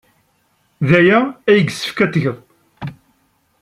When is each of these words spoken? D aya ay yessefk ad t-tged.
D 0.87 0.89
aya 0.99 1.19
ay 1.51 1.59
yessefk 1.65 1.97
ad 2.05 2.11
t-tged. 2.11 2.37